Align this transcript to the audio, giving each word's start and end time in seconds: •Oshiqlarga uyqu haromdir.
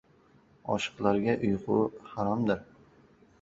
•Oshiqlarga 0.75 1.35
uyqu 1.49 1.77
haromdir. 2.15 2.65